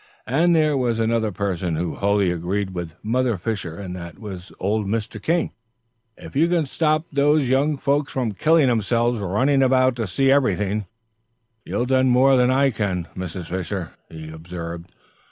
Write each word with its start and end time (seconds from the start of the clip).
And 0.25 0.55
there 0.55 0.75
was 0.75 0.97
another 0.97 1.31
person 1.31 1.75
who 1.75 1.93
wholly 1.93 2.31
agreed 2.31 2.71
with 2.73 2.95
Mother 3.03 3.37
Fisher, 3.37 3.77
and 3.77 3.95
that 3.95 4.17
was 4.17 4.51
old 4.59 4.87
Mr. 4.87 5.21
King. 5.21 5.51
"If 6.17 6.35
you 6.35 6.47
can 6.47 6.65
stop 6.65 7.05
those 7.11 7.47
young 7.49 7.77
folks 7.77 8.11
from 8.11 8.31
killing 8.31 8.67
themselves 8.67 9.21
running 9.21 9.61
about 9.61 9.95
to 9.97 10.07
see 10.07 10.31
everything, 10.31 10.87
you'll 11.63 11.85
do 11.85 12.01
more 12.01 12.35
than 12.35 12.49
I 12.49 12.71
can, 12.71 13.09
Mrs. 13.15 13.45
Fisher," 13.45 13.91
he 14.09 14.31
observed. 14.31 14.91